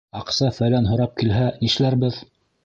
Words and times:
Аҡса-фәлән 0.19 0.87
һорап 0.93 1.13
килһә, 1.19 1.45
нишләрбеҙ? 1.67 2.19